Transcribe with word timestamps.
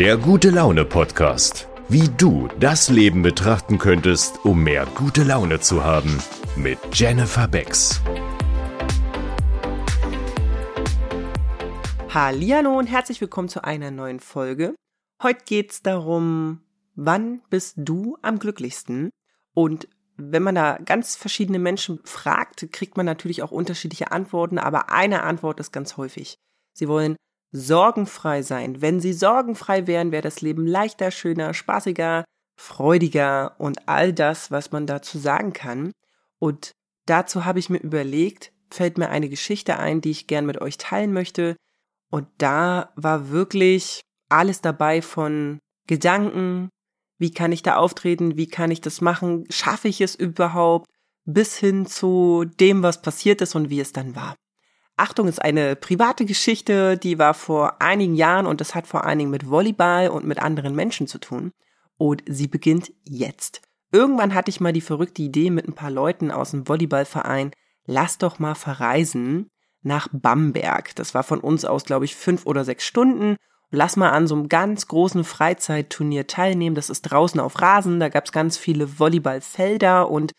Der 0.00 0.16
gute 0.16 0.48
Laune 0.48 0.86
Podcast. 0.86 1.68
Wie 1.90 2.08
du 2.08 2.48
das 2.58 2.88
Leben 2.88 3.20
betrachten 3.20 3.76
könntest, 3.76 4.42
um 4.46 4.62
mehr 4.62 4.86
gute 4.94 5.24
Laune 5.24 5.60
zu 5.60 5.84
haben. 5.84 6.22
Mit 6.56 6.78
Jennifer 6.94 7.46
Becks. 7.46 8.00
Hallo 12.08 12.78
und 12.78 12.86
herzlich 12.86 13.20
willkommen 13.20 13.50
zu 13.50 13.62
einer 13.62 13.90
neuen 13.90 14.20
Folge. 14.20 14.74
Heute 15.22 15.44
geht's 15.44 15.82
darum, 15.82 16.62
wann 16.94 17.42
bist 17.50 17.74
du 17.76 18.16
am 18.22 18.38
glücklichsten? 18.38 19.10
Und 19.52 19.86
wenn 20.16 20.42
man 20.42 20.54
da 20.54 20.78
ganz 20.82 21.14
verschiedene 21.14 21.58
Menschen 21.58 22.00
fragt, 22.04 22.72
kriegt 22.72 22.96
man 22.96 23.04
natürlich 23.04 23.42
auch 23.42 23.50
unterschiedliche 23.50 24.12
Antworten, 24.12 24.56
aber 24.56 24.90
eine 24.90 25.24
Antwort 25.24 25.60
ist 25.60 25.72
ganz 25.72 25.98
häufig. 25.98 26.38
Sie 26.72 26.88
wollen 26.88 27.16
sorgenfrei 27.52 28.42
sein. 28.42 28.80
Wenn 28.80 29.00
sie 29.00 29.12
sorgenfrei 29.12 29.86
wären, 29.86 30.12
wäre 30.12 30.22
das 30.22 30.40
Leben 30.40 30.66
leichter, 30.66 31.10
schöner, 31.10 31.54
spaßiger, 31.54 32.24
freudiger 32.56 33.54
und 33.58 33.88
all 33.88 34.12
das, 34.12 34.50
was 34.50 34.70
man 34.72 34.86
dazu 34.86 35.18
sagen 35.18 35.52
kann. 35.52 35.92
Und 36.38 36.72
dazu 37.06 37.44
habe 37.44 37.58
ich 37.58 37.70
mir 37.70 37.78
überlegt, 37.78 38.52
fällt 38.70 38.98
mir 38.98 39.08
eine 39.08 39.28
Geschichte 39.28 39.78
ein, 39.78 40.00
die 40.00 40.10
ich 40.10 40.26
gern 40.26 40.46
mit 40.46 40.60
euch 40.60 40.78
teilen 40.78 41.12
möchte. 41.12 41.56
Und 42.10 42.26
da 42.38 42.92
war 42.96 43.30
wirklich 43.30 44.00
alles 44.28 44.60
dabei 44.60 45.02
von 45.02 45.58
Gedanken, 45.86 46.68
wie 47.18 47.32
kann 47.32 47.52
ich 47.52 47.62
da 47.62 47.76
auftreten, 47.76 48.36
wie 48.36 48.46
kann 48.46 48.70
ich 48.70 48.80
das 48.80 49.00
machen, 49.00 49.44
schaffe 49.50 49.88
ich 49.88 50.00
es 50.00 50.14
überhaupt, 50.14 50.86
bis 51.24 51.56
hin 51.56 51.86
zu 51.86 52.44
dem, 52.58 52.82
was 52.82 53.02
passiert 53.02 53.40
ist 53.40 53.54
und 53.54 53.70
wie 53.70 53.80
es 53.80 53.92
dann 53.92 54.14
war. 54.14 54.36
Achtung, 55.00 55.28
ist 55.28 55.40
eine 55.40 55.76
private 55.76 56.26
Geschichte, 56.26 56.98
die 56.98 57.18
war 57.18 57.32
vor 57.32 57.80
einigen 57.80 58.14
Jahren 58.14 58.46
und 58.46 58.60
das 58.60 58.74
hat 58.74 58.86
vor 58.86 59.04
allen 59.04 59.18
Dingen 59.18 59.30
mit 59.30 59.48
Volleyball 59.48 60.08
und 60.08 60.26
mit 60.26 60.38
anderen 60.38 60.74
Menschen 60.74 61.06
zu 61.06 61.18
tun. 61.18 61.52
Und 61.96 62.22
sie 62.26 62.48
beginnt 62.48 62.92
jetzt. 63.04 63.62
Irgendwann 63.92 64.34
hatte 64.34 64.50
ich 64.50 64.60
mal 64.60 64.74
die 64.74 64.82
verrückte 64.82 65.22
Idee 65.22 65.48
mit 65.50 65.66
ein 65.66 65.74
paar 65.74 65.90
Leuten 65.90 66.30
aus 66.30 66.50
dem 66.50 66.68
Volleyballverein, 66.68 67.52
lass 67.86 68.18
doch 68.18 68.38
mal 68.38 68.54
verreisen 68.54 69.50
nach 69.82 70.08
Bamberg. 70.12 70.94
Das 70.96 71.14
war 71.14 71.22
von 71.22 71.40
uns 71.40 71.64
aus, 71.64 71.84
glaube 71.84 72.04
ich, 72.04 72.14
fünf 72.14 72.44
oder 72.44 72.64
sechs 72.64 72.84
Stunden. 72.84 73.36
Lass 73.70 73.96
mal 73.96 74.10
an 74.10 74.26
so 74.26 74.34
einem 74.34 74.48
ganz 74.48 74.86
großen 74.86 75.24
Freizeitturnier 75.24 76.26
teilnehmen. 76.26 76.74
Das 76.74 76.90
ist 76.90 77.02
draußen 77.02 77.40
auf 77.40 77.60
Rasen. 77.62 78.00
Da 78.00 78.10
gab 78.10 78.26
es 78.26 78.32
ganz 78.32 78.58
viele 78.58 78.98
Volleyballfelder 78.98 80.10
und 80.10 80.32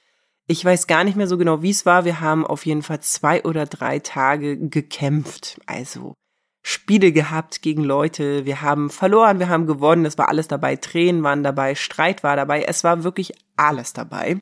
ich 0.52 0.66
weiß 0.66 0.88
gar 0.88 1.06
nicht 1.06 1.16
mehr 1.16 1.28
so 1.28 1.38
genau, 1.38 1.62
wie 1.62 1.70
es 1.70 1.86
war. 1.86 2.04
Wir 2.04 2.20
haben 2.20 2.46
auf 2.46 2.66
jeden 2.66 2.84
Fall 2.84 3.00
zwei 3.00 3.44
oder 3.44 3.66
drei 3.66 4.00
Tage 4.00 4.58
gekämpft. 4.58 5.62
Also 5.66 6.14
Spiele 6.62 7.14
gehabt 7.14 7.62
gegen 7.62 7.84
Leute. 7.84 8.46
Wir 8.46 8.62
haben 8.62 8.90
verloren, 8.90 9.40
wir 9.40 9.48
haben 9.48 9.66
gewonnen. 9.66 10.06
Es 10.06 10.18
war 10.18 10.28
alles 10.28 10.50
dabei. 10.50 10.76
Tränen 10.76 11.24
waren 11.24 11.42
dabei, 11.42 11.74
Streit 11.76 12.24
war 12.24 12.36
dabei. 12.36 12.64
Es 12.64 12.84
war 12.84 13.04
wirklich 13.04 13.32
alles 13.56 13.94
dabei. 13.94 14.40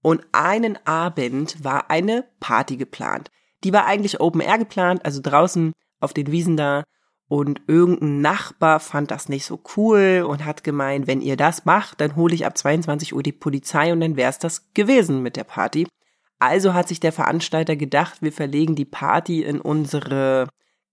Und 0.00 0.24
einen 0.30 0.78
Abend 0.86 1.62
war 1.64 1.90
eine 1.90 2.28
Party 2.38 2.76
geplant. 2.76 3.30
Die 3.64 3.72
war 3.72 3.86
eigentlich 3.86 4.20
Open 4.20 4.40
Air 4.40 4.58
geplant, 4.58 5.04
also 5.04 5.20
draußen 5.20 5.72
auf 5.98 6.14
den 6.14 6.30
Wiesen 6.30 6.56
da. 6.56 6.84
Und 7.28 7.60
irgendein 7.66 8.22
Nachbar 8.22 8.80
fand 8.80 9.10
das 9.10 9.28
nicht 9.28 9.44
so 9.44 9.60
cool 9.76 10.24
und 10.26 10.46
hat 10.46 10.64
gemeint, 10.64 11.06
wenn 11.06 11.20
ihr 11.20 11.36
das 11.36 11.66
macht, 11.66 12.00
dann 12.00 12.16
hole 12.16 12.34
ich 12.34 12.46
ab 12.46 12.56
22 12.56 13.14
Uhr 13.14 13.22
die 13.22 13.32
Polizei 13.32 13.92
und 13.92 14.00
dann 14.00 14.16
wär's 14.16 14.38
das 14.38 14.72
gewesen 14.72 15.22
mit 15.22 15.36
der 15.36 15.44
Party. 15.44 15.86
Also 16.38 16.72
hat 16.72 16.88
sich 16.88 17.00
der 17.00 17.12
Veranstalter 17.12 17.76
gedacht, 17.76 18.22
wir 18.22 18.32
verlegen 18.32 18.76
die 18.76 18.86
Party 18.86 19.42
in 19.42 19.60
unsere 19.60 20.48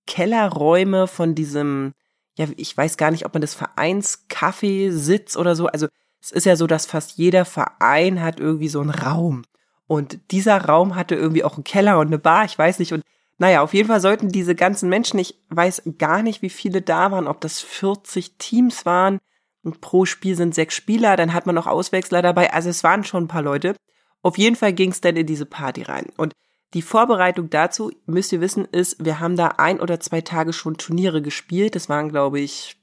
Kellerräume 0.08 1.08
von 1.08 1.36
diesem, 1.36 1.94
ja, 2.38 2.48
ich 2.58 2.76
weiß 2.76 2.98
gar 2.98 3.12
nicht, 3.12 3.26
ob 3.26 3.34
man 3.34 3.42
das 3.42 3.56
Vereinscafé 3.56 4.92
sitzt 4.92 5.38
oder 5.38 5.56
so. 5.56 5.68
Also 5.68 5.88
es 6.22 6.32
ist 6.32 6.46
ja 6.46 6.58
so, 6.58 6.68
dass 6.68 6.86
fast 6.86 7.18
jeder 7.18 7.46
Verein 7.46 8.22
hat 8.22 8.42
irgendwie 8.42 8.68
so 8.68 8.82
einen 8.82 8.90
Raum. 8.90 9.44
Und 9.88 10.32
dieser 10.32 10.66
Raum 10.66 10.96
hatte 10.96 11.16
irgendwie 11.16 11.44
auch 11.44 11.56
einen 11.56 11.64
Keller 11.64 12.00
und 12.00 12.08
eine 12.08 12.18
Bar, 12.20 12.46
ich 12.46 12.58
weiß 12.58 12.80
nicht. 12.80 12.92
Und 12.92 13.04
naja, 13.38 13.62
auf 13.62 13.74
jeden 13.74 13.88
Fall 13.88 14.00
sollten 14.00 14.30
diese 14.30 14.56
ganzen 14.56 14.90
Menschen, 14.90 15.20
ich 15.20 15.38
weiß 15.50 15.84
gar 15.98 16.22
nicht, 16.22 16.42
wie 16.42 16.50
viele 16.50 16.82
da 16.82 17.12
waren, 17.12 17.28
ob 17.28 17.42
das 17.42 17.62
40 17.62 18.38
Teams 18.38 18.86
waren. 18.86 19.20
Und 19.62 19.82
pro 19.82 20.06
Spiel 20.06 20.36
sind 20.36 20.56
sechs 20.56 20.76
Spieler, 20.76 21.18
dann 21.18 21.34
hat 21.34 21.46
man 21.46 21.56
noch 21.56 21.68
Auswechsler 21.68 22.22
dabei. 22.22 22.54
Also 22.54 22.70
es 22.70 22.84
waren 22.84 23.04
schon 23.04 23.24
ein 23.24 23.28
paar 23.28 23.42
Leute. 23.42 23.76
Auf 24.22 24.38
jeden 24.38 24.56
Fall 24.56 24.74
ging 24.74 24.92
es 24.92 25.02
dann 25.02 25.16
in 25.16 25.26
diese 25.26 25.46
Party 25.46 25.82
rein. 25.82 26.08
Und 26.18 26.34
die 26.74 26.82
Vorbereitung 26.82 27.50
dazu, 27.50 27.92
müsst 28.06 28.32
ihr 28.32 28.42
wissen, 28.42 28.66
ist, 28.66 29.04
wir 29.04 29.20
haben 29.20 29.36
da 29.36 29.48
ein 29.58 29.80
oder 29.80 30.00
zwei 30.00 30.22
Tage 30.22 30.54
schon 30.54 30.78
Turniere 30.78 31.22
gespielt. 31.22 31.76
Das 31.76 31.90
waren, 31.90 32.10
glaube 32.10 32.40
ich, 32.40 32.78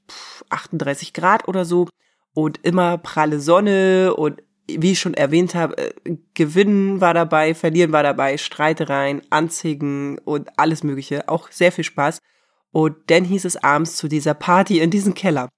38 0.49 1.13
Grad 1.13 1.47
oder 1.47 1.63
so. 1.65 1.87
Und 2.33 2.59
immer 2.63 2.97
pralle 2.97 3.39
Sonne 3.39 4.15
und 4.15 4.41
wie 4.67 4.91
ich 4.91 4.99
schon 4.99 5.13
erwähnt 5.13 5.55
habe, 5.55 5.77
äh, 5.77 5.93
Gewinnen 6.33 7.01
war 7.01 7.13
dabei, 7.13 7.53
Verlieren 7.53 7.91
war 7.91 8.03
dabei, 8.03 8.37
Streitereien, 8.37 9.21
Anzigen 9.29 10.17
und 10.19 10.57
alles 10.57 10.83
Mögliche. 10.83 11.27
Auch 11.29 11.51
sehr 11.51 11.71
viel 11.71 11.83
Spaß. 11.83 12.19
Und 12.71 12.95
dann 13.07 13.23
hieß 13.23 13.45
es 13.45 13.57
abends 13.57 13.97
zu 13.97 14.07
dieser 14.07 14.33
Party 14.33 14.79
in 14.79 14.89
diesem 14.89 15.13
Keller. 15.13 15.49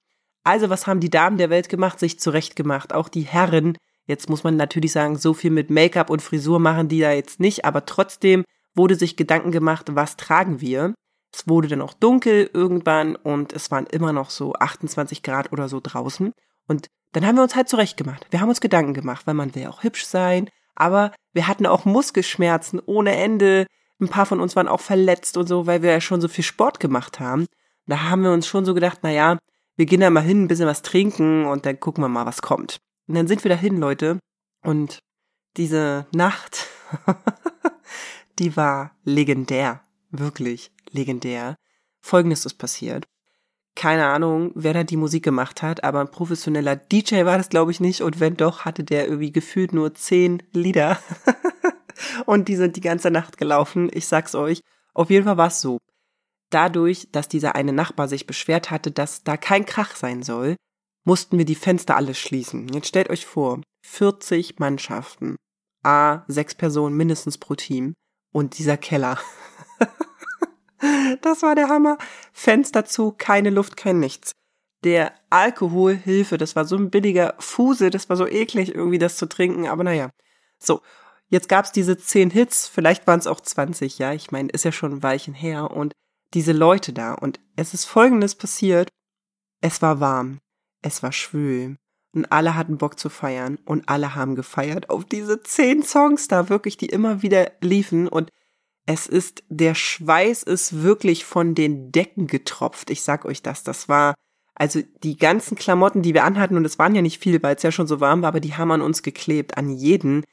Also 0.43 0.69
was 0.69 0.85
haben 0.85 0.99
die 0.99 1.09
Damen 1.09 1.37
der 1.37 1.49
Welt 1.49 1.69
gemacht? 1.69 1.99
Sich 1.99 2.19
zurechtgemacht. 2.19 2.93
Auch 2.93 3.09
die 3.09 3.21
Herren. 3.21 3.77
Jetzt 4.05 4.29
muss 4.29 4.43
man 4.43 4.55
natürlich 4.57 4.91
sagen, 4.91 5.17
so 5.17 5.33
viel 5.33 5.51
mit 5.51 5.69
Make-up 5.69 6.09
und 6.09 6.21
Frisur 6.21 6.59
machen 6.59 6.87
die 6.87 6.99
da 6.99 7.11
jetzt 7.11 7.39
nicht, 7.39 7.65
aber 7.65 7.85
trotzdem 7.85 8.43
wurde 8.75 8.95
sich 8.95 9.15
Gedanken 9.15 9.51
gemacht, 9.51 9.87
was 9.91 10.17
tragen 10.17 10.61
wir. 10.61 10.93
Es 11.33 11.47
wurde 11.47 11.67
dann 11.67 11.81
auch 11.81 11.93
dunkel 11.93 12.49
irgendwann 12.53 13.15
und 13.15 13.53
es 13.53 13.71
waren 13.71 13.87
immer 13.87 14.13
noch 14.13 14.29
so 14.29 14.53
28 14.53 15.23
Grad 15.23 15.51
oder 15.51 15.67
so 15.69 15.79
draußen. 15.81 16.31
Und 16.67 16.87
dann 17.15 17.25
haben 17.25 17.37
wir 17.37 17.43
uns 17.43 17.55
halt 17.55 17.69
zurechtgemacht. 17.69 18.27
Wir 18.29 18.41
haben 18.41 18.49
uns 18.49 18.59
Gedanken 18.59 18.93
gemacht, 18.93 19.25
weil 19.25 19.35
man 19.35 19.55
will 19.55 19.61
ja 19.61 19.69
auch 19.69 19.83
hübsch 19.83 20.05
sein, 20.05 20.49
aber 20.75 21.13
wir 21.31 21.47
hatten 21.47 21.65
auch 21.65 21.85
Muskelschmerzen 21.85 22.81
ohne 22.85 23.15
Ende. 23.15 23.67
Ein 24.01 24.09
paar 24.09 24.25
von 24.25 24.41
uns 24.41 24.57
waren 24.57 24.67
auch 24.67 24.81
verletzt 24.81 25.37
und 25.37 25.47
so, 25.47 25.65
weil 25.65 25.81
wir 25.81 25.91
ja 25.91 26.01
schon 26.01 26.19
so 26.19 26.27
viel 26.27 26.43
Sport 26.43 26.81
gemacht 26.81 27.21
haben. 27.21 27.45
Da 27.87 28.01
haben 28.09 28.23
wir 28.23 28.33
uns 28.33 28.47
schon 28.47 28.65
so 28.65 28.73
gedacht, 28.73 28.99
na 29.01 29.11
ja, 29.11 29.37
wir 29.77 29.85
gehen 29.85 30.01
da 30.01 30.09
mal 30.09 30.23
hin, 30.23 30.43
ein 30.43 30.47
bisschen 30.49 30.67
was 30.67 30.81
trinken 30.81 31.45
und 31.45 31.65
dann 31.65 31.79
gucken 31.79 32.03
wir 32.03 32.09
mal, 32.09 32.25
was 32.25 32.41
kommt. 32.41 32.79
Und 33.07 33.15
dann 33.15 33.27
sind 33.27 33.45
wir 33.45 33.49
da 33.49 33.55
hin, 33.55 33.77
Leute. 33.77 34.19
Und 34.61 34.99
diese 35.55 36.07
Nacht, 36.13 36.67
die 38.39 38.57
war 38.57 38.91
legendär. 39.05 39.81
Wirklich 40.11 40.71
legendär. 40.91 41.55
Folgendes 42.01 42.45
ist 42.45 42.55
passiert 42.55 43.05
keine 43.75 44.07
Ahnung, 44.07 44.51
wer 44.55 44.73
da 44.73 44.83
die 44.83 44.97
Musik 44.97 45.23
gemacht 45.23 45.61
hat, 45.61 45.83
aber 45.83 45.99
ein 45.99 46.09
professioneller 46.09 46.77
DJ 46.77 47.25
war 47.25 47.37
das, 47.37 47.49
glaube 47.49 47.71
ich, 47.71 47.79
nicht. 47.79 48.01
Und 48.01 48.19
wenn 48.19 48.37
doch, 48.37 48.63
hatte 48.65 48.83
der 48.83 49.05
irgendwie 49.05 49.31
gefühlt 49.31 49.73
nur 49.73 49.93
zehn 49.93 50.41
Lieder. 50.53 50.97
und 52.25 52.47
die 52.47 52.55
sind 52.55 52.77
die 52.77 52.81
ganze 52.81 53.11
Nacht 53.11 53.37
gelaufen. 53.37 53.89
Ich 53.93 54.07
sag's 54.07 54.33
euch. 54.33 54.61
Auf 54.93 55.09
jeden 55.09 55.25
Fall 55.25 55.37
war 55.37 55.47
es 55.47 55.59
so. 55.59 55.79
Dadurch, 56.49 57.09
dass 57.11 57.27
dieser 57.27 57.55
eine 57.55 57.73
Nachbar 57.73 58.07
sich 58.07 58.27
beschwert 58.27 58.71
hatte, 58.71 58.91
dass 58.91 59.23
da 59.23 59.35
kein 59.35 59.65
Krach 59.65 59.95
sein 59.95 60.23
soll, 60.23 60.55
mussten 61.03 61.37
wir 61.37 61.45
die 61.45 61.55
Fenster 61.55 61.97
alle 61.97 62.13
schließen. 62.13 62.69
Jetzt 62.69 62.87
stellt 62.87 63.09
euch 63.09 63.25
vor, 63.25 63.61
40 63.85 64.59
Mannschaften. 64.59 65.35
A, 65.83 66.23
sechs 66.27 66.55
Personen 66.55 66.95
mindestens 66.95 67.37
pro 67.37 67.55
Team. 67.55 67.93
Und 68.33 68.57
dieser 68.57 68.77
Keller. 68.77 69.19
Das 71.21 71.41
war 71.41 71.55
der 71.55 71.69
Hammer. 71.69 71.97
Fenster 72.33 72.85
zu, 72.85 73.11
keine 73.11 73.49
Luft, 73.49 73.77
kein 73.77 73.99
Nichts. 73.99 74.31
Der 74.83 75.13
Alkoholhilfe, 75.29 76.37
das 76.37 76.55
war 76.55 76.65
so 76.65 76.75
ein 76.75 76.91
billiger 76.91 77.35
Fuse, 77.39 77.89
das 77.89 78.09
war 78.09 78.17
so 78.17 78.27
eklig, 78.27 78.75
irgendwie 78.75 78.99
das 78.99 79.17
zu 79.17 79.25
trinken, 79.25 79.67
aber 79.67 79.83
naja. 79.83 80.11
So, 80.59 80.81
jetzt 81.29 81.49
gab's 81.49 81.71
diese 81.71 81.97
zehn 81.97 82.29
Hits, 82.29 82.67
vielleicht 82.67 83.07
waren 83.07 83.19
es 83.19 83.27
auch 83.27 83.39
20, 83.39 83.97
ja, 83.97 84.13
ich 84.13 84.31
meine, 84.31 84.49
ist 84.49 84.65
ja 84.65 84.71
schon 84.71 84.93
ein 84.93 85.03
Weilchen 85.03 85.33
her 85.33 85.71
und 85.71 85.93
diese 86.33 86.51
Leute 86.51 86.93
da 86.93 87.13
und 87.13 87.39
es 87.55 87.73
ist 87.73 87.85
folgendes 87.85 88.35
passiert. 88.35 88.89
Es 89.61 89.81
war 89.81 89.99
warm, 89.99 90.39
es 90.81 91.01
war 91.01 91.11
schwül 91.11 91.77
und 92.13 92.31
alle 92.31 92.55
hatten 92.55 92.77
Bock 92.77 92.99
zu 92.99 93.09
feiern 93.09 93.57
und 93.65 93.89
alle 93.89 94.15
haben 94.15 94.35
gefeiert 94.35 94.89
auf 94.89 95.05
diese 95.05 95.41
zehn 95.41 95.83
Songs 95.83 96.27
da 96.27 96.49
wirklich, 96.49 96.77
die 96.77 96.87
immer 96.87 97.21
wieder 97.21 97.51
liefen 97.61 98.07
und 98.07 98.29
es 98.85 99.07
ist, 99.07 99.43
der 99.49 99.73
Schweiß 99.73 100.43
ist 100.43 100.83
wirklich 100.83 101.25
von 101.25 101.55
den 101.55 101.91
Decken 101.91 102.27
getropft. 102.27 102.89
Ich 102.89 103.01
sag 103.01 103.25
euch 103.25 103.41
das. 103.41 103.63
Das 103.63 103.89
war, 103.89 104.13
also 104.53 104.81
die 105.03 105.17
ganzen 105.17 105.57
Klamotten, 105.57 106.01
die 106.01 106.13
wir 106.13 106.23
anhatten, 106.23 106.55
und 106.55 106.65
es 106.65 106.77
waren 106.77 106.93
ja 106.95 107.01
nicht 107.01 107.21
viele, 107.21 107.41
weil 107.41 107.55
es 107.55 107.63
ja 107.63 107.71
schon 107.71 107.87
so 107.87 107.99
warm 107.99 108.21
war, 108.21 108.29
aber 108.29 108.39
die 108.39 108.55
haben 108.55 108.71
an 108.71 108.81
uns 108.81 109.01
geklebt, 109.01 109.57
an 109.57 109.69
jeden. 109.69 110.23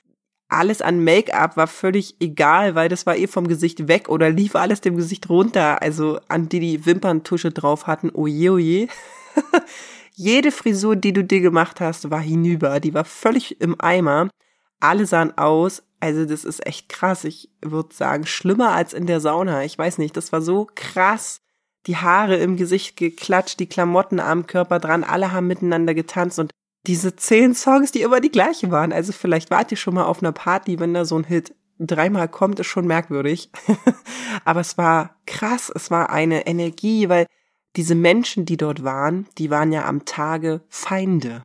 Alles 0.49 0.82
an 0.82 1.02
Make-up 1.02 1.56
war 1.56 1.66
völlig 1.66 2.16
egal, 2.20 2.75
weil 2.75 2.90
das 2.90 3.06
war 3.06 3.16
eh 3.16 3.26
vom 3.26 3.49
Gesicht 3.49 3.88
weg 3.88 4.10
oder 4.10 4.28
lief 4.28 4.55
alles 4.55 4.82
dem 4.82 4.96
Gesicht 4.96 5.31
runter. 5.31 5.81
Also 5.81 6.20
an 6.28 6.50
die 6.50 6.60
die 6.60 6.84
Wimperntusche 6.84 7.52
drauf 7.52 7.87
hatten, 7.87 8.10
oje, 8.12 8.52
oje. 8.52 8.88
Jede 10.14 10.52
Frisur, 10.52 10.94
die 10.94 11.14
du 11.14 11.25
dir 11.25 11.40
gemacht 11.40 11.81
hast, 11.81 12.10
war 12.10 12.20
hinüber. 12.20 12.81
Die 12.81 12.93
war 12.93 13.06
völlig 13.06 13.62
im 13.62 13.81
Eimer. 13.81 14.28
Alle 14.82 15.06
sahen 15.06 15.38
aus, 15.38 15.84
also 16.00 16.25
das 16.25 16.44
ist 16.44 16.67
echt 16.67 16.88
krass. 16.88 17.23
Ich 17.23 17.49
würde 17.62 17.94
sagen, 17.94 18.26
schlimmer 18.26 18.73
als 18.73 18.93
in 18.93 19.06
der 19.06 19.20
Sauna. 19.20 19.62
Ich 19.62 19.79
weiß 19.79 19.99
nicht, 19.99 20.17
das 20.17 20.32
war 20.32 20.43
so 20.43 20.67
krass. 20.75 21.40
die 21.87 21.96
Haare 21.96 22.37
im 22.37 22.56
Gesicht 22.56 22.96
geklatscht, 22.96 23.58
die 23.58 23.69
Klamotten 23.69 24.20
am 24.20 24.46
Körper 24.46 24.79
dran, 24.79 25.02
alle 25.02 25.32
haben 25.32 25.49
miteinander 25.49 25.94
getanzt 25.94 26.38
und 26.38 26.52
diese 26.87 27.17
zehn 27.17 27.55
Songs, 27.55 27.90
die 27.90 28.02
immer 28.02 28.20
die 28.20 28.31
gleichen 28.31 28.70
waren. 28.70 28.93
Also 28.93 29.12
vielleicht 29.12 29.50
wart 29.50 29.73
ihr 29.73 29.76
schon 29.76 29.94
mal 29.94 30.05
auf 30.05 30.23
einer 30.23 30.32
Party, 30.32 30.79
wenn 30.79 30.94
da 30.94 31.05
so 31.05 31.17
ein 31.17 31.25
Hit 31.25 31.55
dreimal 31.79 32.29
kommt, 32.29 32.61
ist 32.61 32.69
schon 32.69 32.87
merkwürdig. 32.87 33.50
Aber 34.44 34.61
es 34.61 34.79
war 34.79 35.17
krass, 35.26 35.73
es 35.75 35.90
war 35.90 36.11
eine 36.11 36.46
Energie, 36.46 37.08
weil 37.08 37.26
diese 37.76 37.94
Menschen, 37.94 38.44
die 38.46 38.56
dort 38.56 38.84
waren, 38.84 39.26
die 39.38 39.50
waren 39.50 39.73
ja 39.73 39.87
am 39.87 40.05
Tage 40.05 40.61
Feinde. 40.69 41.43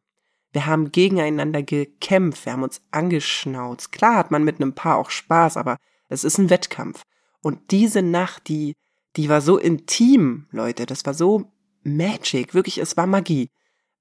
Wir 0.57 0.65
haben 0.65 0.92
gegeneinander 0.92 1.62
gekämpft, 1.62 2.48
wir 2.48 2.54
haben 2.54 2.63
uns 2.63 2.81
angeschnauzt. 2.89 3.92
Klar 3.92 4.15
hat 4.15 4.31
man 4.31 4.44
mit 4.44 4.59
einem 4.59 4.74
Paar 4.74 4.98
auch 4.98 5.12
Spaß, 5.12 5.56
aber 5.56 5.77
es 6.09 6.24
ist 6.24 6.39
ein 6.39 6.50
Wettkampf. 6.50 7.04
Und 7.44 7.69
diese 7.69 8.01
Nacht, 8.01 8.48
die, 8.48 8.74
die 9.18 9.30
war 9.30 9.42
so 9.42 9.59
intim, 9.59 10.48
Leute, 10.50 10.88
das 10.88 11.06
war 11.06 11.13
so 11.13 11.51
magic, 11.83 12.56
wirklich, 12.56 12.80
es 12.80 12.98
war 12.98 13.06
Magie. 13.06 13.51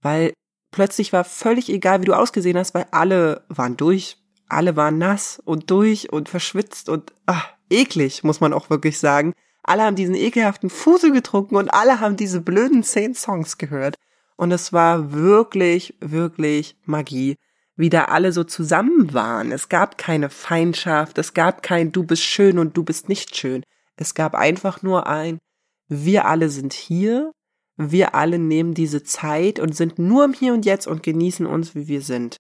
Weil 0.01 0.33
plötzlich 0.71 1.13
war 1.13 1.25
völlig 1.25 1.69
egal, 1.69 2.01
wie 2.01 2.07
du 2.07 2.15
ausgesehen 2.15 2.57
hast, 2.57 2.73
weil 2.73 2.87
alle 2.91 3.45
waren 3.51 3.77
durch, 3.77 4.17
alle 4.49 4.77
waren 4.77 4.97
nass 4.97 5.39
und 5.45 5.71
durch 5.71 6.11
und 6.11 6.31
verschwitzt 6.31 6.89
und 6.89 7.13
ach, 7.27 7.51
eklig, 7.69 8.25
muss 8.25 8.41
man 8.41 8.55
auch 8.55 8.71
wirklich 8.71 8.99
sagen. 8.99 9.35
Alle 9.63 9.83
haben 9.83 9.97
diesen 9.97 10.15
ekelhaften 10.15 10.71
Fusel 10.71 11.13
getrunken 11.13 11.57
und 11.57 11.69
alle 11.69 12.01
haben 12.01 12.17
diese 12.17 12.41
blöden 12.41 12.83
zehn 12.83 13.15
Songs 13.15 13.59
gehört. 13.59 13.97
Und 14.37 14.53
es 14.53 14.73
war 14.73 15.13
wirklich, 15.13 15.95
wirklich 16.01 16.77
Magie, 16.85 17.37
wie 17.77 17.91
da 17.91 18.05
alle 18.05 18.33
so 18.33 18.45
zusammen 18.45 19.13
waren. 19.13 19.53
Es 19.53 19.69
gab 19.69 19.99
keine 19.99 20.31
Feindschaft, 20.31 21.19
es 21.19 21.35
gab 21.35 21.63
kein 21.63 21.93
Du 21.93 22.05
bist 22.05 22.23
schön 22.23 22.59
und 22.59 22.77
du 22.77 22.85
bist 22.85 23.09
nicht 23.09 23.37
schön. 23.37 23.63
Es 23.97 24.15
gab 24.15 24.35
einfach 24.35 24.83
nur 24.83 25.07
ein 25.07 25.39
Wir 25.89 26.27
alle 26.27 26.49
sind 26.51 26.73
hier, 26.73 27.33
wir 27.77 28.15
alle 28.15 28.39
nehmen 28.39 28.75
diese 28.75 29.03
Zeit 29.03 29.59
und 29.59 29.77
sind 29.77 29.99
nur 29.99 30.25
im 30.25 30.33
Hier 30.33 30.53
und 30.53 30.65
Jetzt 30.65 30.87
und 30.87 31.03
genießen 31.03 31.47
uns, 31.47 31.75
wie 31.75 31.89
wir 31.89 32.03
sind 32.03 32.37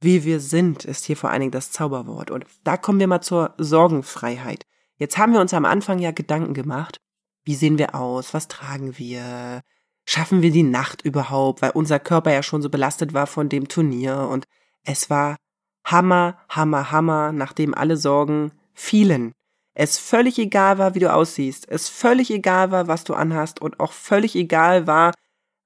wie 0.00 0.24
wir 0.24 0.40
sind, 0.40 0.84
ist 0.84 1.04
hier 1.04 1.16
vor 1.16 1.30
allen 1.30 1.40
Dingen 1.40 1.52
das 1.52 1.72
Zauberwort. 1.72 2.30
Und 2.30 2.44
da 2.64 2.76
kommen 2.76 3.00
wir 3.00 3.06
mal 3.06 3.22
zur 3.22 3.54
Sorgenfreiheit. 3.58 4.64
Jetzt 4.98 5.18
haben 5.18 5.32
wir 5.32 5.40
uns 5.40 5.54
am 5.54 5.64
Anfang 5.64 5.98
ja 5.98 6.10
Gedanken 6.10 6.54
gemacht. 6.54 6.98
Wie 7.44 7.54
sehen 7.54 7.78
wir 7.78 7.94
aus? 7.94 8.34
Was 8.34 8.48
tragen 8.48 8.98
wir? 8.98 9.62
Schaffen 10.08 10.40
wir 10.40 10.52
die 10.52 10.62
Nacht 10.62 11.02
überhaupt? 11.02 11.62
Weil 11.62 11.72
unser 11.72 11.98
Körper 11.98 12.32
ja 12.32 12.42
schon 12.42 12.62
so 12.62 12.70
belastet 12.70 13.12
war 13.12 13.26
von 13.26 13.48
dem 13.48 13.68
Turnier. 13.68 14.28
Und 14.30 14.46
es 14.84 15.10
war 15.10 15.36
Hammer, 15.84 16.38
Hammer, 16.48 16.92
Hammer, 16.92 17.32
nachdem 17.32 17.74
alle 17.74 17.96
Sorgen 17.96 18.52
fielen. 18.72 19.32
Es 19.74 19.98
völlig 19.98 20.38
egal 20.38 20.78
war, 20.78 20.94
wie 20.94 21.00
du 21.00 21.12
aussiehst. 21.12 21.68
Es 21.68 21.88
völlig 21.88 22.30
egal 22.30 22.70
war, 22.70 22.86
was 22.86 23.04
du 23.04 23.14
anhast. 23.14 23.60
Und 23.60 23.80
auch 23.80 23.92
völlig 23.92 24.36
egal 24.36 24.86
war, 24.86 25.12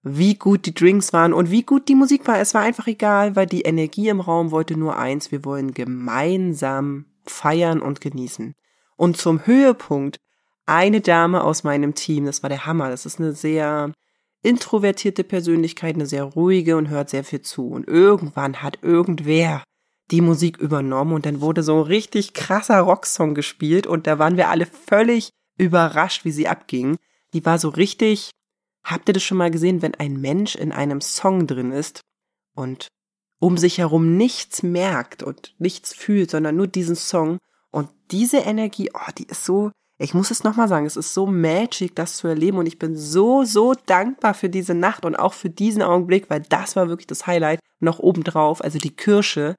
wie 0.03 0.35
gut 0.35 0.65
die 0.65 0.75
Drinks 0.75 1.13
waren 1.13 1.35
und 1.35 1.51
wie 1.51 1.63
gut 1.63 1.89
die 1.89 1.95
Musik 1.95 2.27
war. 2.27 2.41
Es 2.41 2.55
war 2.55 2.63
einfach 2.63 2.87
egal, 2.87 3.37
weil 3.37 3.47
die 3.47 3.63
Energie 3.63 4.09
im 4.09 4.21
Raum 4.21 4.51
wollte 4.51 4.77
nur 4.77 4.97
eins. 4.97 5.31
Wir 5.31 5.45
wollen 5.45 5.75
gemeinsam 5.75 7.05
feiern 7.27 7.83
und 7.83 8.01
genießen. 8.01 8.55
Und 8.97 9.19
zum 9.19 9.47
Höhepunkt 9.47 10.19
eine 10.65 11.01
Dame 11.01 11.45
aus 11.45 11.63
meinem 11.63 11.95
Team, 11.95 12.25
das 12.25 12.43
war 12.43 12.49
der 12.49 12.65
Hammer. 12.65 12.89
Das 12.89 13.05
ist 13.05 13.19
eine 13.19 13.33
sehr 13.33 13.93
introvertierte 14.43 15.25
Persönlichkeit, 15.25 15.95
eine 15.95 16.07
sehr 16.07 16.25
ruhige 16.25 16.77
und 16.77 16.89
hört 16.89 17.11
sehr 17.11 17.25
viel 17.25 17.43
zu. 17.43 17.69
Und 17.69 17.87
irgendwann 17.89 18.63
hat 18.63 18.79
irgendwer 18.83 19.63
die 20.11 20.21
Musik 20.21 20.59
übernommen 20.59 21.13
und 21.13 21.27
dann 21.27 21.41
wurde 21.41 21.63
so 21.63 21.77
ein 21.77 21.87
richtig 21.87 22.35
krasser 22.35 22.81
Rocksong 22.81 23.35
gespielt 23.35 23.87
und 23.87 24.07
da 24.07 24.19
waren 24.19 24.37
wir 24.37 24.49
alle 24.49 24.67
völlig 24.67 25.31
überrascht, 25.57 26.25
wie 26.25 26.33
sie 26.33 26.49
abging. 26.49 26.97
Die 27.33 27.45
war 27.45 27.59
so 27.59 27.69
richtig 27.69 28.31
Habt 28.85 29.09
ihr 29.09 29.13
das 29.13 29.23
schon 29.23 29.39
mal 29.39 29.51
gesehen, 29.51 29.83
wenn 29.83 29.95
ein 29.95 30.21
Mensch 30.21 30.55
in 30.57 30.73
einem 30.73 31.01
Song 31.01 31.47
drin 31.47 31.73
ist 31.73 32.01
und 32.55 32.89
um 33.39 33.57
sich 33.57 33.79
herum 33.79 34.17
nichts 34.17 34.63
merkt 34.63 35.23
und 35.23 35.55
nichts 35.59 35.95
fühlt, 35.95 36.31
sondern 36.31 36.57
nur 36.57 36.67
diesen 36.67 36.97
Song 36.97 37.39
und 37.71 37.89
diese 38.11 38.39
Energie, 38.39 38.91
oh, 38.93 39.13
die 39.17 39.27
ist 39.27 39.45
so, 39.45 39.71
ich 40.03 40.15
muss 40.15 40.31
es 40.31 40.45
nochmal 40.45 40.67
sagen, 40.67 40.87
es 40.87 40.97
ist 40.97 41.13
so 41.13 41.27
magic, 41.27 41.95
das 41.95 42.17
zu 42.17 42.27
erleben 42.27 42.57
und 42.57 42.65
ich 42.65 42.79
bin 42.79 42.97
so, 42.97 43.45
so 43.45 43.75
dankbar 43.85 44.33
für 44.33 44.49
diese 44.49 44.73
Nacht 44.75 45.05
und 45.05 45.15
auch 45.15 45.35
für 45.35 45.51
diesen 45.51 45.83
Augenblick, 45.83 46.31
weil 46.31 46.41
das 46.41 46.75
war 46.75 46.89
wirklich 46.89 47.07
das 47.07 47.27
Highlight 47.27 47.61
noch 47.81 47.99
obendrauf, 47.99 48.65
also 48.65 48.79
die 48.79 48.97
Kirsche. 48.97 49.57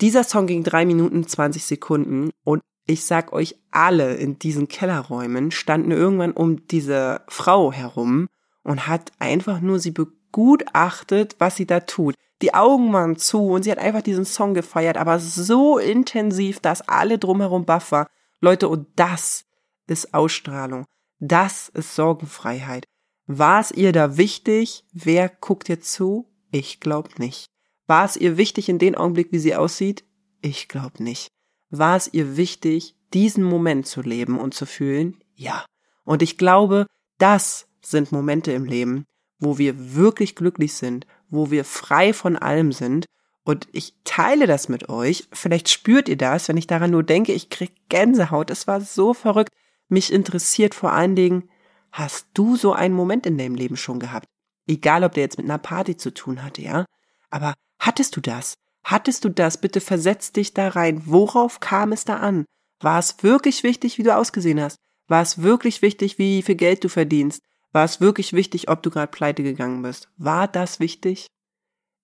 Dieser 0.00 0.24
Song 0.24 0.46
ging 0.46 0.64
drei 0.64 0.86
Minuten 0.86 1.26
20 1.26 1.62
Sekunden 1.62 2.30
und 2.42 2.62
ich 2.86 3.04
sag 3.04 3.34
euch 3.34 3.56
alle 3.70 4.14
in 4.14 4.38
diesen 4.38 4.66
Kellerräumen 4.66 5.50
standen 5.50 5.90
irgendwann 5.90 6.32
um 6.32 6.66
diese 6.68 7.20
Frau 7.28 7.70
herum 7.70 8.28
und 8.62 8.86
hat 8.86 9.12
einfach 9.18 9.60
nur 9.60 9.78
sie 9.78 9.90
begutachtet, 9.90 11.36
was 11.38 11.56
sie 11.56 11.66
da 11.66 11.80
tut. 11.80 12.14
Die 12.40 12.54
Augen 12.54 12.94
waren 12.94 13.16
zu 13.16 13.48
und 13.48 13.64
sie 13.64 13.72
hat 13.72 13.78
einfach 13.78 14.02
diesen 14.02 14.24
Song 14.24 14.54
gefeiert, 14.54 14.96
aber 14.96 15.18
so 15.18 15.76
intensiv, 15.76 16.60
dass 16.60 16.88
alle 16.88 17.18
drumherum 17.18 17.66
baff 17.66 17.92
war. 17.92 18.06
Leute, 18.40 18.68
und 18.68 18.86
das 18.96 19.45
ist 19.86 20.14
Ausstrahlung. 20.14 20.84
Das 21.18 21.68
ist 21.68 21.94
Sorgenfreiheit. 21.94 22.84
War 23.26 23.60
es 23.60 23.72
ihr 23.72 23.92
da 23.92 24.16
wichtig? 24.16 24.84
Wer 24.92 25.28
guckt 25.28 25.68
ihr 25.68 25.80
zu? 25.80 26.28
Ich 26.50 26.80
glaub 26.80 27.18
nicht. 27.18 27.46
War 27.86 28.04
es 28.04 28.16
ihr 28.16 28.36
wichtig 28.36 28.68
in 28.68 28.78
dem 28.78 28.94
Augenblick, 28.94 29.32
wie 29.32 29.38
sie 29.38 29.56
aussieht? 29.56 30.04
Ich 30.42 30.68
glaub 30.68 31.00
nicht. 31.00 31.28
War 31.70 31.96
es 31.96 32.12
ihr 32.12 32.36
wichtig, 32.36 32.96
diesen 33.12 33.44
Moment 33.44 33.86
zu 33.86 34.02
leben 34.02 34.38
und 34.38 34.54
zu 34.54 34.66
fühlen? 34.66 35.22
Ja. 35.34 35.64
Und 36.04 36.22
ich 36.22 36.38
glaube, 36.38 36.86
das 37.18 37.66
sind 37.80 38.12
Momente 38.12 38.52
im 38.52 38.64
Leben, 38.64 39.04
wo 39.38 39.58
wir 39.58 39.94
wirklich 39.94 40.34
glücklich 40.34 40.74
sind, 40.74 41.06
wo 41.28 41.50
wir 41.50 41.64
frei 41.64 42.12
von 42.12 42.36
allem 42.36 42.72
sind. 42.72 43.06
Und 43.44 43.68
ich 43.72 43.94
teile 44.04 44.46
das 44.46 44.68
mit 44.68 44.88
euch. 44.88 45.28
Vielleicht 45.32 45.68
spürt 45.68 46.08
ihr 46.08 46.16
das, 46.16 46.48
wenn 46.48 46.56
ich 46.56 46.66
daran 46.66 46.90
nur 46.90 47.02
denke, 47.02 47.32
ich 47.32 47.48
krieg 47.48 47.72
Gänsehaut. 47.88 48.50
Es 48.50 48.66
war 48.66 48.80
so 48.80 49.14
verrückt. 49.14 49.52
Mich 49.88 50.12
interessiert 50.12 50.74
vor 50.74 50.92
allen 50.92 51.14
Dingen, 51.14 51.50
hast 51.92 52.26
du 52.34 52.56
so 52.56 52.72
einen 52.72 52.94
Moment 52.94 53.26
in 53.26 53.38
deinem 53.38 53.54
Leben 53.54 53.76
schon 53.76 54.00
gehabt? 54.00 54.26
Egal, 54.66 55.04
ob 55.04 55.12
der 55.12 55.22
jetzt 55.22 55.38
mit 55.38 55.46
einer 55.46 55.58
Party 55.58 55.96
zu 55.96 56.12
tun 56.12 56.42
hatte, 56.42 56.62
ja? 56.62 56.84
Aber 57.30 57.54
hattest 57.78 58.16
du 58.16 58.20
das? 58.20 58.54
Hattest 58.84 59.24
du 59.24 59.28
das? 59.28 59.60
Bitte 59.60 59.80
versetz 59.80 60.32
dich 60.32 60.54
da 60.54 60.68
rein. 60.68 61.02
Worauf 61.06 61.60
kam 61.60 61.92
es 61.92 62.04
da 62.04 62.16
an? 62.16 62.44
War 62.80 62.98
es 62.98 63.22
wirklich 63.22 63.62
wichtig, 63.62 63.98
wie 63.98 64.02
du 64.02 64.14
ausgesehen 64.14 64.60
hast? 64.60 64.76
War 65.08 65.22
es 65.22 65.42
wirklich 65.42 65.82
wichtig, 65.82 66.18
wie 66.18 66.42
viel 66.42 66.56
Geld 66.56 66.84
du 66.84 66.88
verdienst? 66.88 67.42
War 67.72 67.84
es 67.84 68.00
wirklich 68.00 68.32
wichtig, 68.32 68.68
ob 68.68 68.82
du 68.82 68.90
gerade 68.90 69.10
pleite 69.10 69.42
gegangen 69.42 69.82
bist? 69.82 70.08
War 70.16 70.48
das 70.48 70.80
wichtig? 70.80 71.26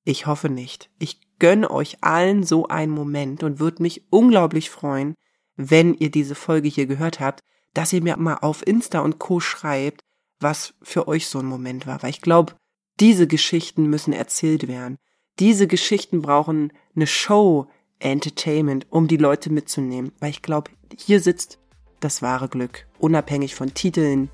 Ich 0.04 0.26
hoffe 0.26 0.48
nicht. 0.48 0.90
Ich 0.98 1.20
gönne 1.38 1.70
euch 1.70 1.98
allen 2.02 2.42
so 2.42 2.68
einen 2.68 2.92
Moment 2.92 3.42
und 3.42 3.58
würde 3.58 3.82
mich 3.82 4.04
unglaublich 4.10 4.70
freuen, 4.70 5.14
wenn 5.56 5.94
ihr 5.94 6.10
diese 6.10 6.34
Folge 6.34 6.68
hier 6.68 6.86
gehört 6.86 7.20
habt, 7.20 7.40
dass 7.74 7.92
ihr 7.92 8.02
mir 8.02 8.16
mal 8.16 8.38
auf 8.40 8.66
Insta 8.66 9.00
und 9.00 9.18
Co 9.18 9.40
schreibt, 9.40 10.02
was 10.40 10.74
für 10.82 11.08
euch 11.08 11.26
so 11.26 11.38
ein 11.38 11.46
Moment 11.46 11.86
war. 11.86 12.02
Weil 12.02 12.10
ich 12.10 12.20
glaube, 12.20 12.54
diese 13.00 13.26
Geschichten 13.26 13.86
müssen 13.86 14.12
erzählt 14.12 14.68
werden. 14.68 14.98
Diese 15.38 15.66
Geschichten 15.66 16.22
brauchen 16.22 16.72
eine 16.94 17.06
Show, 17.06 17.66
Entertainment, 17.98 18.86
um 18.90 19.08
die 19.08 19.16
Leute 19.16 19.50
mitzunehmen. 19.50 20.12
Weil 20.20 20.30
ich 20.30 20.42
glaube, 20.42 20.70
hier 20.96 21.20
sitzt 21.20 21.58
das 22.00 22.20
wahre 22.20 22.48
Glück, 22.48 22.86
unabhängig 22.98 23.54
von 23.54 23.74
Titeln, 23.74 24.30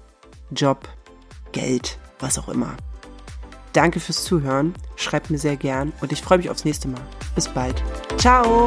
Job, 0.50 0.88
Geld, 1.52 1.98
was 2.18 2.38
auch 2.38 2.48
immer. 2.48 2.76
Danke 3.72 4.00
fürs 4.00 4.24
Zuhören, 4.24 4.74
schreibt 4.96 5.30
mir 5.30 5.38
sehr 5.38 5.56
gern 5.56 5.92
und 6.00 6.10
ich 6.10 6.22
freue 6.22 6.38
mich 6.38 6.50
aufs 6.50 6.64
nächste 6.64 6.88
Mal. 6.88 7.02
Bis 7.34 7.48
bald. 7.48 7.82
Ciao! 8.16 8.66